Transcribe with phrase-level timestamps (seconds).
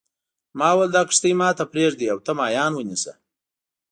[0.57, 3.13] ما وویل دا کښتۍ ما ته پرېږده او ته ماهیان ونیسه.